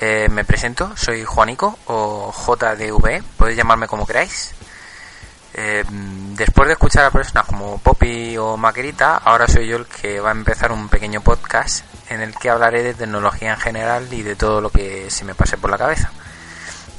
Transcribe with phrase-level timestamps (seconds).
[0.00, 4.54] eh, me presento, soy Juanico o JDV, podéis llamarme como queráis.
[5.52, 5.84] Eh,
[6.36, 10.30] después de escuchar a personas como Poppy o Maquerita, ahora soy yo el que va
[10.30, 14.36] a empezar un pequeño podcast en el que hablaré de tecnología en general y de
[14.36, 16.10] todo lo que se me pase por la cabeza.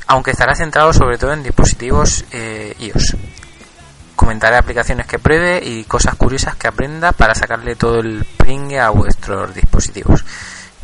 [0.06, 3.16] Aunque estará centrado sobre todo en dispositivos eh, iOS.
[4.16, 8.92] Comentaré aplicaciones que pruebe y cosas curiosas que aprenda para sacarle todo el pringue a
[8.92, 10.24] vuestros dispositivos.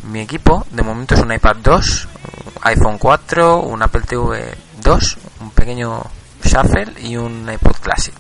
[0.08, 2.08] Mi equipo de momento es un iPad 2,
[2.56, 6.02] un iPhone 4, un Apple TV 2, un pequeño
[6.42, 8.16] Shuffle y un iPod Classic.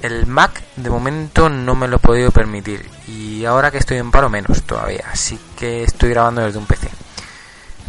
[0.00, 4.10] El Mac de momento no me lo he podido permitir y ahora que estoy en
[4.10, 6.88] paro menos todavía, así que estoy grabando desde un PC.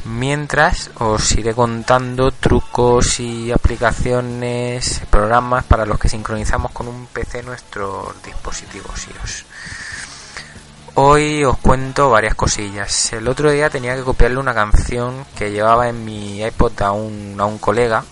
[0.04, 7.42] Mientras os iré contando trucos y aplicaciones, programas para los que sincronizamos con un PC
[7.44, 9.46] nuestros dispositivos iOS.
[11.00, 13.14] Hoy os cuento varias cosillas.
[13.14, 17.36] El otro día tenía que copiarle una canción que llevaba en mi iPod a un,
[17.38, 18.04] a un colega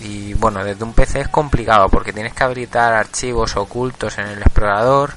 [0.00, 4.38] y bueno, desde un PC es complicado porque tienes que habilitar archivos ocultos en el
[4.38, 5.12] explorador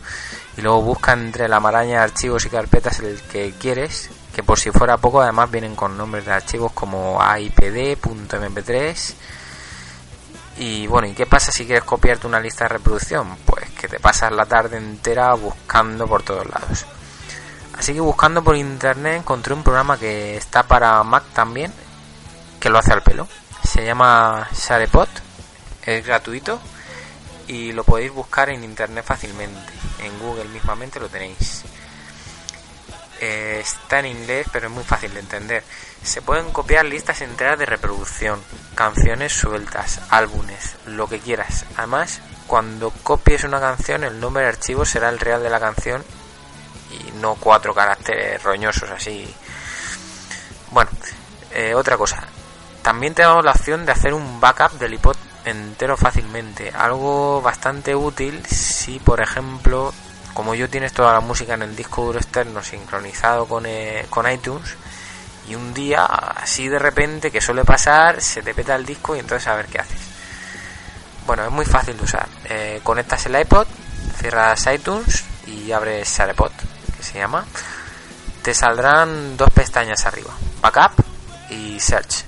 [0.58, 4.60] y luego busca entre la maraña de archivos y carpetas el que quieres, que por
[4.60, 9.14] si fuera poco además vienen con nombres de archivos como aipd.mp3
[10.58, 13.38] y bueno, ¿y qué pasa si quieres copiarte una lista de reproducción?
[13.46, 16.86] Pues te pasas la tarde entera buscando por todos lados.
[17.78, 21.74] Así que buscando por internet encontré un programa que está para Mac también,
[22.60, 23.28] que lo hace al pelo
[23.70, 25.10] se llama Sharepot,
[25.86, 26.60] es gratuito
[27.48, 29.74] y lo podéis buscar en internet fácilmente.
[30.00, 31.64] En Google mismamente lo tenéis.
[33.22, 35.64] Eh, está en inglés, pero es muy fácil de entender.
[36.04, 38.42] Se pueden copiar listas enteras de reproducción,
[38.74, 41.66] canciones sueltas, álbumes, lo que quieras.
[41.78, 46.04] Además, cuando copies una canción, el nombre de archivo será el real de la canción
[46.90, 49.32] y no cuatro caracteres roñosos así.
[50.72, 50.90] Bueno,
[51.52, 52.24] eh, otra cosa,
[52.82, 55.16] también tenemos la opción de hacer un backup del iPod
[55.46, 56.72] entero fácilmente.
[56.72, 59.94] Algo bastante útil si, por ejemplo,
[60.34, 64.30] como yo tienes toda la música en el disco duro externo sincronizado con, eh, con
[64.30, 64.76] iTunes
[65.48, 69.20] y un día así de repente que suele pasar se te peta el disco y
[69.20, 70.09] entonces a ver qué haces.
[71.30, 72.28] Bueno, es muy fácil de usar.
[72.46, 73.68] Eh, conectas el iPod,
[74.18, 76.50] cierras iTunes y abres SharePod,
[76.98, 77.46] que se llama.
[78.42, 81.06] Te saldrán dos pestañas arriba, Backup
[81.52, 82.26] y Search.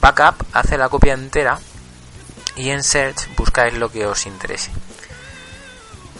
[0.00, 1.58] Backup hace la copia entera
[2.56, 4.70] y en Search buscáis lo que os interese.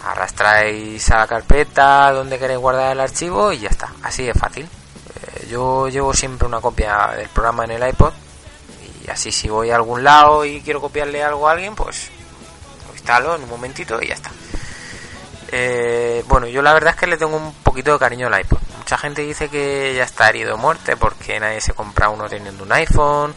[0.04, 3.90] Arrastráis a la carpeta donde queréis guardar el archivo y ya está.
[4.02, 4.64] Así de fácil.
[4.66, 8.12] Eh, yo llevo siempre una copia del programa en el iPod
[9.04, 12.10] y así si voy a algún lado y quiero copiarle algo a alguien, pues
[12.86, 14.30] lo instalo en un momentito y ya está.
[15.52, 18.58] Eh, bueno, yo la verdad es que le tengo un poquito de cariño al iPod.
[18.78, 22.64] Mucha gente dice que ya está herido de muerte porque nadie se compra uno teniendo
[22.64, 23.34] un iPhone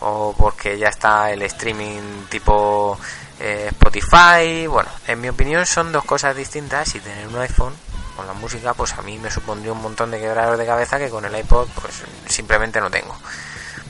[0.00, 2.98] o porque ya está el streaming tipo
[3.38, 4.66] eh, Spotify.
[4.66, 7.74] Bueno, en mi opinión son dos cosas distintas y tener un iPhone
[8.16, 11.08] con la música pues a mí me supondría un montón de quebraderos de cabeza que
[11.08, 13.16] con el iPod pues simplemente no tengo.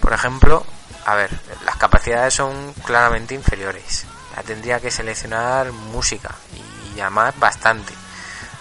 [0.01, 0.65] Por ejemplo,
[1.05, 1.31] a ver,
[1.65, 4.05] las capacidades son claramente inferiores.
[4.37, 6.35] Ya tendría que seleccionar música
[6.97, 7.93] y además bastante.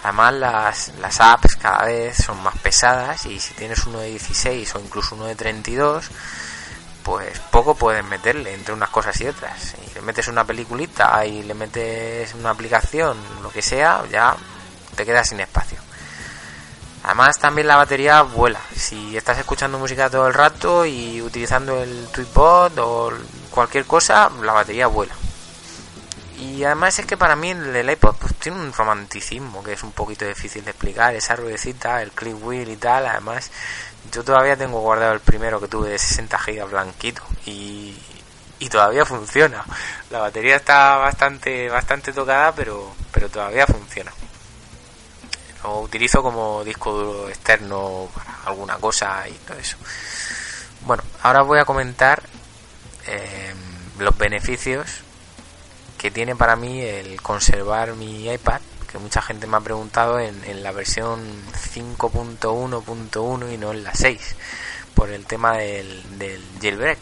[0.02, 4.74] Además las, las apps cada vez son más pesadas y si tienes uno de 16
[4.74, 6.10] o incluso uno de 32
[7.02, 9.74] pues poco puedes meterle entre unas cosas y otras.
[9.86, 14.36] Y le metes una peliculita y le metes una aplicación, lo que sea, ya
[14.94, 15.78] te quedas sin espacio.
[17.04, 18.60] Además también la batería vuela.
[18.76, 23.12] Si estás escuchando música todo el rato y utilizando el Tweetbot o
[23.50, 25.14] cualquier cosa, la batería vuela.
[26.38, 29.92] Y además es que para mí el iPod pues, tiene un romanticismo que es un
[29.92, 31.14] poquito difícil de explicar.
[31.14, 33.06] Esa ruedecita, el click wheel y tal.
[33.06, 33.50] Además
[34.12, 37.96] yo todavía tengo guardado el primero que tuve de 60 GB blanquito y,
[38.58, 39.64] y todavía funciona.
[40.10, 44.12] La batería está bastante bastante tocada, pero pero todavía funciona.
[45.62, 49.76] Lo utilizo como disco duro externo para alguna cosa y todo eso.
[50.82, 52.22] Bueno, ahora voy a comentar
[53.06, 53.54] eh,
[53.98, 55.02] los beneficios
[55.98, 58.60] que tiene para mí el conservar mi iPad,
[58.90, 61.20] que mucha gente me ha preguntado en, la versión
[61.74, 64.34] 5.1.1 y no en la 6,
[64.94, 66.98] por el tema del, del jailbreak.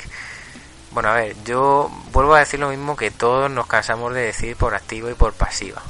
[0.91, 4.57] Bueno, a ver, yo vuelvo a decir lo mismo que todos nos cansamos de decir
[4.57, 5.83] por activa y por pasiva.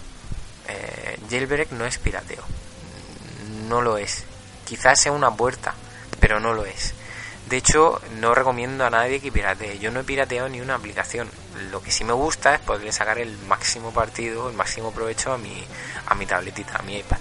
[0.68, 2.44] Eh, jailbreak no es pirateo.
[3.70, 4.24] No lo es.
[4.64, 5.74] Quizás sea una puerta,
[6.18, 6.92] pero no lo es.
[7.48, 9.78] De hecho, no recomiendo a nadie que piratee.
[9.78, 11.30] Yo no he pirateado ni una aplicación.
[11.70, 15.38] Lo que sí me gusta es poder sacar el máximo partido, el máximo provecho a
[15.38, 15.64] mi,
[16.06, 17.18] a mi tabletita, a mi iPad.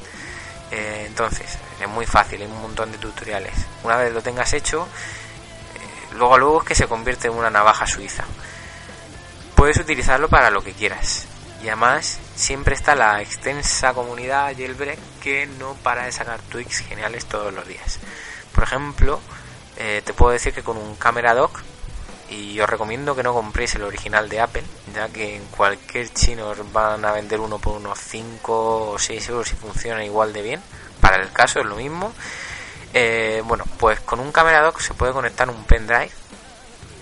[0.72, 3.54] Eh, entonces, es muy fácil, hay un montón de tutoriales.
[3.84, 4.88] Una vez lo tengas hecho,
[5.76, 8.24] eh, luego luego es que se convierte en una navaja suiza.
[9.54, 11.28] Puedes utilizarlo para lo que quieras.
[11.64, 17.26] Y además siempre está la extensa comunidad jailbreak que no para de sacar tweaks geniales
[17.26, 18.00] todos los días.
[18.54, 19.20] Por ejemplo,
[19.78, 21.62] eh, te puedo decir que con un camera dock
[22.30, 24.64] y os recomiendo que no compréis el original de Apple
[24.94, 29.30] ya que en cualquier chino os van a vender uno por unos 5 o 6
[29.30, 30.62] euros y funciona igual de bien
[31.02, 32.14] para el caso es lo mismo
[32.94, 36.12] eh, bueno pues con un camera dock se puede conectar un pendrive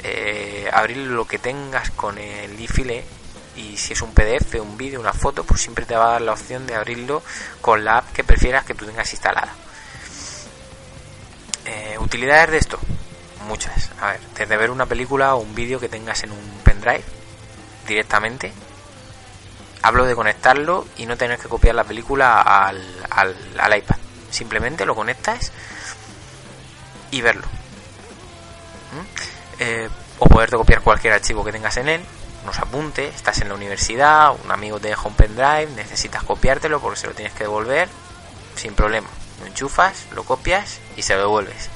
[0.03, 3.03] eh, abrir lo que tengas con el iFile
[3.57, 6.21] y si es un PDF, un vídeo, una foto, pues siempre te va a dar
[6.21, 7.23] la opción de abrirlo
[7.59, 9.53] con la app que prefieras que tú tengas instalada.
[11.65, 12.79] Eh, utilidades de esto,
[13.47, 13.89] muchas.
[13.99, 17.03] A ver, desde ver una película o un vídeo que tengas en un pendrive
[17.87, 18.53] directamente.
[19.81, 23.97] Hablo de conectarlo y no tener que copiar la película al, al, iPad.
[24.29, 25.51] Simplemente lo conectas
[27.11, 27.47] y verlo.
[28.93, 29.59] ¿Mm?
[29.59, 29.89] Eh,
[30.19, 32.01] o poderte copiar cualquier archivo que tengas en él,
[32.43, 36.99] unos apuntes, estás en la universidad, un amigo te deja un pendrive, necesitas copiártelo porque
[36.99, 37.89] se lo tienes que devolver,
[38.55, 39.07] sin problema
[39.39, 41.69] lo enchufas, lo copias y se lo devuelves.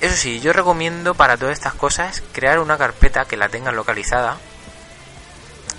[0.00, 4.36] Eso sí, yo recomiendo para todas estas cosas crear una carpeta que la tengas localizada.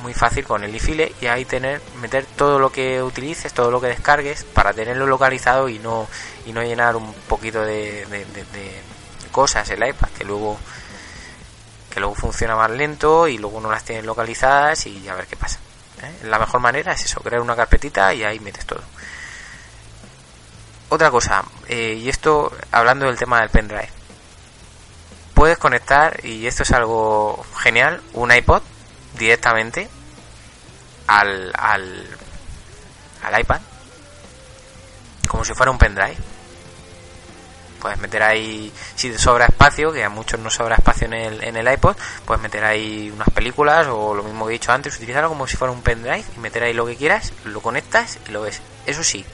[0.01, 3.81] Muy fácil con el ifile y ahí tener, meter todo lo que utilices, todo lo
[3.81, 6.07] que descargues para tenerlo localizado y no,
[6.45, 8.81] y no llenar un poquito de, de,
[9.31, 10.57] cosas el iPad que luego
[11.97, 15.35] que luego funciona más lento y luego no las tienes localizadas y a ver qué
[15.35, 15.57] pasa.
[16.03, 16.25] ¿eh?
[16.25, 18.83] La mejor manera es eso, crear una carpetita y ahí metes todo.
[20.89, 23.89] Otra cosa, eh, y esto hablando del tema del pendrive.
[25.33, 28.61] Puedes conectar, y esto es algo genial, un iPod
[29.17, 29.89] directamente
[31.07, 32.15] al, al,
[33.23, 33.61] al iPad,
[35.27, 36.17] como si fuera un pendrive.
[37.81, 41.43] Puedes meter ahí, si te sobra espacio, que a muchos no sobra espacio en el,
[41.43, 41.95] en el iPod,
[42.25, 45.57] puedes meter ahí unas películas o lo mismo que he dicho antes, utilizarlo como si
[45.57, 48.61] fuera un pendrive y meter ahí lo que quieras, lo conectas y lo ves.
[48.85, 49.25] Eso sí,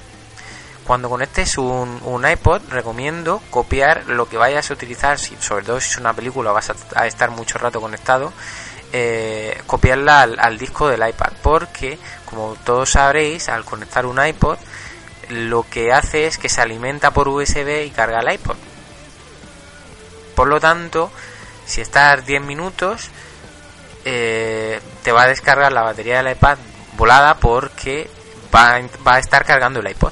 [0.84, 5.80] cuando conectes un, un, iPod, recomiendo copiar lo que vayas a utilizar, si, sobre todo
[5.80, 8.34] si es una película, vas a, estar mucho rato conectado,
[8.92, 14.57] eh, copiarla al, disco del iPad, porque como todos sabréis, al conectar un iPod,
[15.34, 18.56] lo que hace es que se alimenta por USB y carga el iPod.
[20.36, 21.12] Por lo tanto,
[21.66, 23.10] si estás 10 minutos,
[24.06, 26.58] eh, te va a descargar la batería del iPad
[26.98, 28.10] volada porque
[28.54, 30.12] va, va a estar cargando el iPod.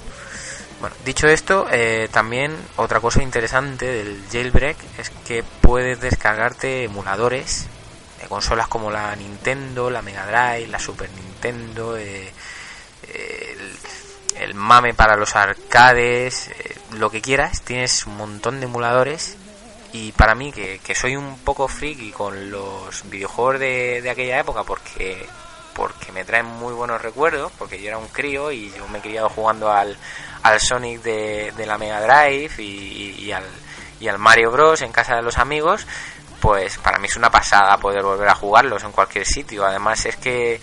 [0.79, 7.67] Bueno, dicho esto, eh, también otra cosa interesante del jailbreak es que puedes descargarte emuladores
[8.19, 12.33] de consolas como la Nintendo, la Mega Drive, la Super Nintendo, eh,
[14.41, 19.37] el, mame para los arcades, eh, lo que quieras, tienes un montón de emuladores
[19.93, 24.63] y para mí que, soy un poco friki con los videojuegos de, de aquella época
[24.63, 25.27] porque
[25.73, 29.01] porque me traen muy buenos recuerdos, porque yo era un crío y yo me he
[29.01, 29.97] criado jugando al,
[30.43, 33.43] al Sonic de, la Mega Drive y, al,
[33.99, 34.81] y al Mario Bros.
[34.81, 35.87] en casa de los amigos,
[36.39, 39.65] pues para mí es una pasada poder volver a jugarlos en cualquier sitio.
[39.65, 40.59] Además es que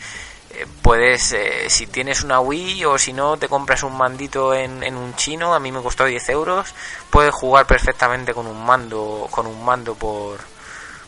[0.83, 4.97] puedes, eh, si tienes una Wii o si no te compras un mandito en, en,
[4.97, 6.75] un chino, a mí me costó 10 euros,
[7.11, 10.39] puedes jugar perfectamente con un mando, con un mando por,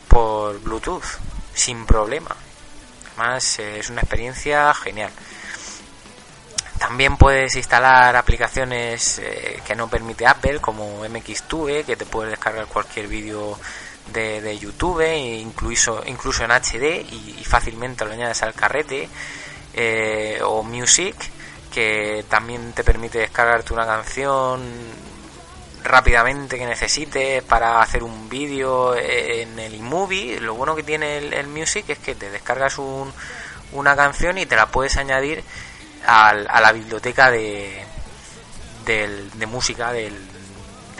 [0.09, 1.05] por Bluetooth,
[1.55, 2.35] sin problema.
[3.17, 5.11] Además es una experiencia genial.
[6.79, 12.67] También puedes instalar aplicaciones eh, que no permite Apple, como MXTube, que te puedes descargar
[12.67, 13.59] cualquier vídeo
[14.13, 19.09] de, YouTube, e incluso, incluso en HD, y, fácilmente lo añades al carrete,
[19.75, 21.15] eh, o Music,
[21.73, 24.61] que también te permite descargarte una canción
[25.83, 30.41] rápidamente que necesites para hacer un vídeo en el iMovie.
[30.41, 33.13] Lo bueno que tiene el, el Music es que te descargas un,
[33.73, 35.43] una canción y te la puedes añadir
[36.07, 37.85] a la biblioteca de,
[38.85, 40.30] del, de música del,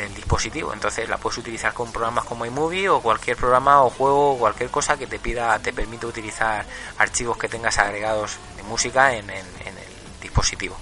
[0.01, 0.73] del dispositivo.
[0.73, 4.71] Entonces la puedes utilizar con programas como iMovie o cualquier programa o juego o cualquier
[4.71, 6.65] cosa que te pida, te permite utilizar
[6.99, 9.45] archivos que tengas agregados de música en, el
[10.21, 10.77] dispositivo.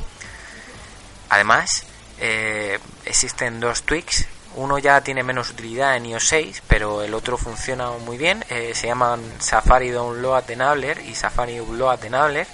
[1.30, 1.84] Además,
[2.18, 4.26] eh, existen dos tweaks.
[4.56, 8.44] Uno ya tiene menos utilidad en iOS 6, pero el otro funciona muy bien.
[8.48, 12.46] Eh, se llaman Safari Download Enabler y Safari Upload Enabler.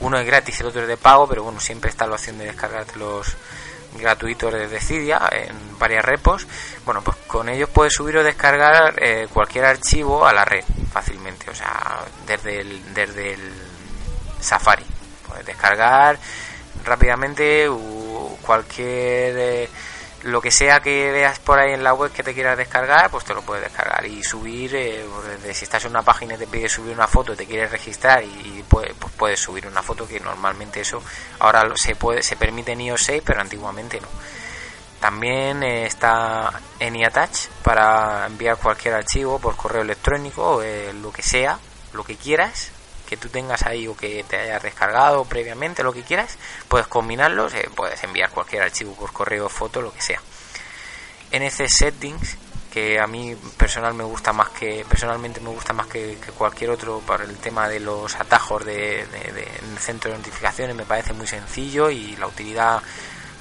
[0.00, 2.44] Uno es gratis, el otro es de pago, pero bueno, siempre está la opción de
[2.46, 3.36] descargarte los,
[3.94, 6.46] gratuito desde Cydia en varias repos.
[6.84, 11.50] Bueno, pues con ellos puedes subir o descargar eh, cualquier archivo a la red fácilmente,
[11.50, 13.52] o sea, desde el, desde el
[14.40, 14.84] Safari.
[15.26, 16.18] Puedes descargar
[16.84, 17.68] rápidamente
[18.42, 19.68] cualquier eh,
[20.26, 23.24] lo que sea que veas por ahí en la web que te quieras descargar, pues
[23.24, 25.04] te lo puedes descargar y subir, eh,
[25.52, 28.64] si estás en una página y te pide subir una foto, te quieres registrar y,
[28.68, 31.02] pues puedes subir una foto que normalmente eso
[31.38, 34.08] ahora se puede se permite en iOS 6, pero antiguamente no.
[35.00, 41.22] También eh, está en iAttach para enviar cualquier archivo por correo electrónico, eh, lo que
[41.22, 41.58] sea,
[41.92, 42.72] lo que quieras,
[43.06, 46.36] que tú tengas ahí o que te hayas descargado previamente, lo que quieras,
[46.68, 50.20] puedes combinarlos, eh, puedes enviar cualquier archivo por correo, foto, lo que sea.
[51.30, 52.36] En ese settings,
[52.76, 57.00] que a mí personal me gusta más que personalmente me gusta más que, cualquier otro
[57.00, 61.26] para el tema de los atajos de, en el centro de notificaciones, me parece muy
[61.26, 62.82] sencillo y la utilidad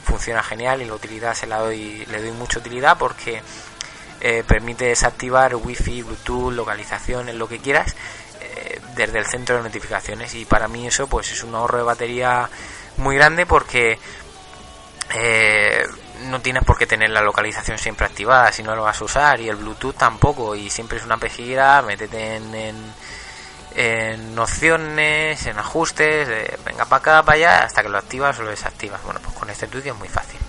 [0.06, 3.42] funciona genial y la utilidad se la doy, le doy mucha utilidad porque
[4.22, 7.94] eh, permite desactivar wifi, bluetooth, localización, lo que quieras
[8.96, 12.50] desde el centro de notificaciones y para mí eso pues es un ahorro de batería
[12.98, 14.00] muy grande porque
[15.14, 15.84] eh,
[16.24, 19.40] no tienes por qué tener la localización siempre activada si no lo vas a usar
[19.40, 22.94] y el Bluetooth tampoco y siempre es una pejiguera, métete en,
[23.76, 26.28] en, opciones, en ajustes,
[26.64, 29.04] venga para acá, para allá, hasta que lo activas o lo desactivas.
[29.04, 30.40] Bueno, pues con este tweak es muy fácil.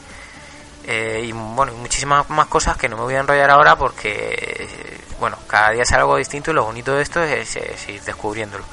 [0.84, 5.38] Eh, y bueno, muchísimas más cosas que no me voy a enrollar ahora porque bueno,
[5.46, 7.56] cada día es algo distinto y lo bonito de esto es,
[7.88, 8.64] ir descubriéndolo.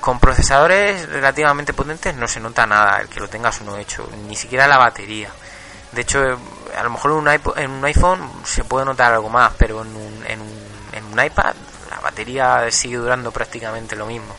[0.00, 4.34] Con procesadores relativamente potentes no se nota nada el que lo tengas uno hecho, ni
[4.34, 5.30] siquiera la batería.
[5.92, 6.38] De hecho,
[6.78, 9.82] a lo mejor en un, iPhone, en un iPhone se puede notar algo más, pero
[9.82, 11.54] en un, en, un, en un iPad
[11.90, 14.34] la batería sigue durando prácticamente lo mismo.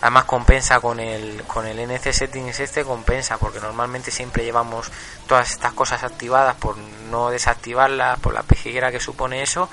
[0.00, 4.90] Además compensa con el, con el NC Settings este, compensa, porque normalmente siempre llevamos
[5.26, 6.76] todas estas cosas activadas por
[7.10, 9.68] no desactivarlas, por la pejiguera que supone eso,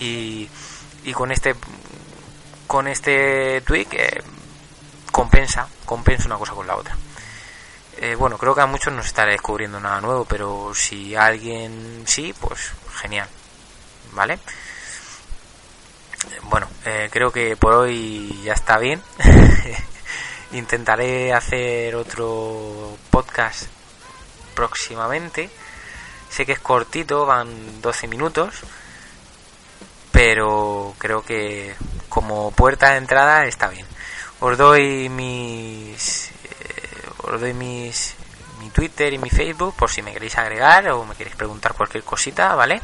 [0.00, 0.48] y,
[1.04, 1.54] y con este
[2.66, 4.22] con este tweak eh,
[5.10, 6.96] compensa, compensa una cosa con la otra.
[7.96, 12.04] Eh, bueno, creo que a muchos no se está descubriendo nada nuevo, pero si alguien
[12.06, 13.28] sí, pues genial,
[14.12, 14.38] ¿vale?
[16.44, 19.02] Bueno, eh, creo que por hoy ya está bien.
[20.52, 23.66] Intentaré hacer otro podcast
[24.54, 25.50] próximamente.
[26.30, 28.62] Sé que es cortito, van 12 minutos,
[30.12, 31.74] pero creo que
[32.08, 33.86] como puerta de entrada está bien.
[34.40, 38.14] Os doy mis eh, os doy mis
[38.60, 42.04] mi Twitter y mi Facebook por si me queréis agregar o me queréis preguntar cualquier
[42.04, 42.80] cosita, ¿vale?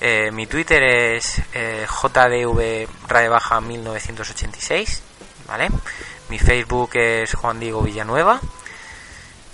[0.00, 2.88] Eh, mi Twitter es eh, JDV
[3.28, 5.02] Baja 1986,
[5.46, 5.68] ¿vale?
[6.28, 8.40] Mi Facebook es Juan Diego Villanueva.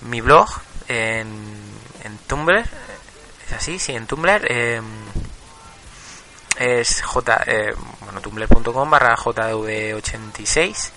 [0.02, 0.50] Mi blog
[0.88, 1.28] en,
[2.04, 4.84] en Tumblr, es así, sí, en Tumblr em,
[6.58, 10.90] es j, eh, bueno, tumblr.com barra JDV86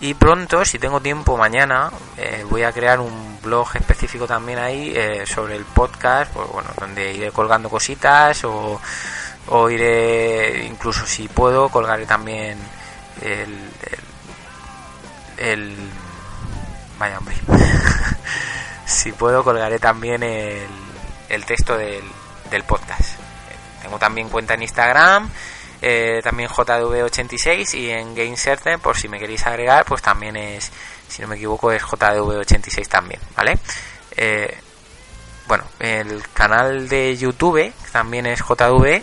[0.00, 4.92] y pronto, si tengo tiempo mañana, eh, voy a crear un blog específico también ahí
[4.94, 8.78] eh, sobre el podcast, pues, bueno, donde iré colgando cositas o,
[9.48, 12.58] o, iré, incluso si puedo, colgaré también
[13.22, 13.58] el,
[15.38, 15.76] el,
[16.98, 17.36] vaya hombre,
[18.84, 20.68] si puedo colgaré también el,
[21.30, 22.04] el texto del,
[22.50, 23.18] del podcast.
[23.80, 25.30] Tengo también cuenta en Instagram
[25.82, 30.70] eh, también JDV86 y en GameCertain, por si me queréis agregar, pues también es,
[31.08, 33.58] si no me equivoco, es JDV86 también, ¿vale?
[34.16, 34.56] Eh,
[35.46, 39.02] bueno, el canal de YouTube también es JDV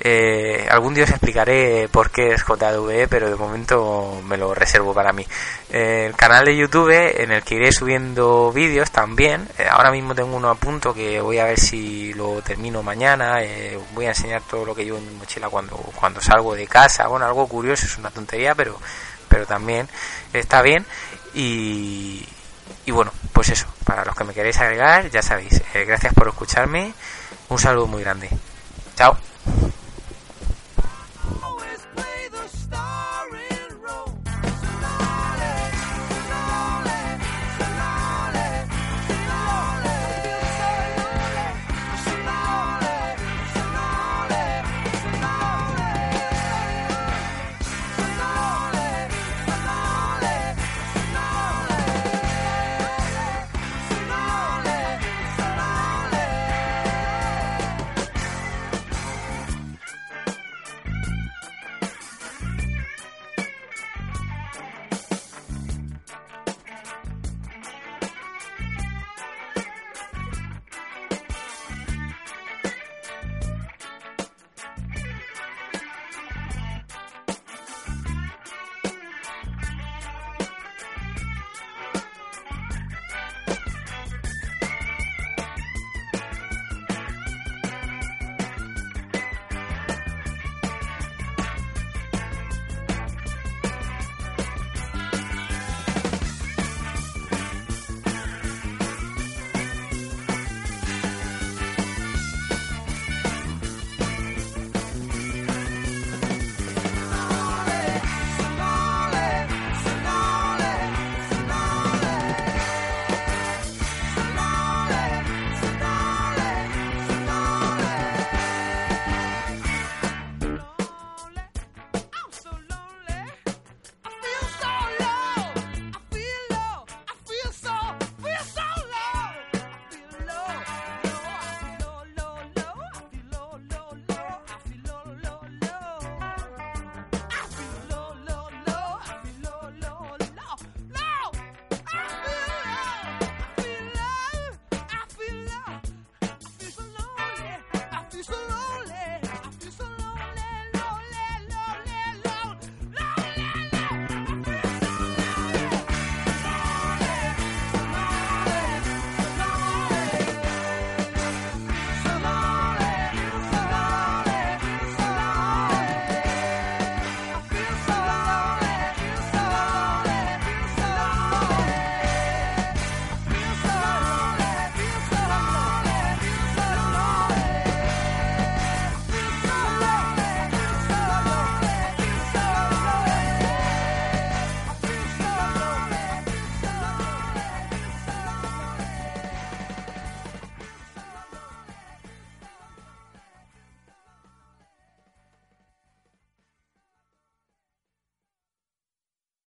[0.00, 4.92] eh, algún día os explicaré por qué es JV, pero de momento me lo reservo
[4.92, 5.26] para mí.
[5.70, 9.48] Eh, el canal de YouTube en el que iré subiendo vídeos también.
[9.58, 13.40] Eh, ahora mismo tengo uno a punto que voy a ver si lo termino mañana.
[13.94, 17.06] voy a enseñar todo lo que llevo en mi mochila cuando, cuando salgo de casa.
[17.06, 18.78] Bueno, algo curioso, es una tontería, pero,
[19.28, 19.88] pero también
[20.32, 20.84] está bien.
[21.34, 22.26] Y,
[22.86, 25.62] y bueno, pues eso, para los que me queréis agregar, ya sabéis.
[25.86, 26.92] gracias por escucharme.
[27.48, 28.28] Un saludo muy grande.
[28.96, 29.16] Chao.